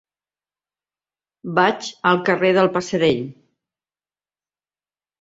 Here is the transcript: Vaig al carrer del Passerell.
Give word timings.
Vaig 1.59 1.91
al 2.13 2.23
carrer 2.31 2.51
del 2.61 2.73
Passerell. 2.81 3.25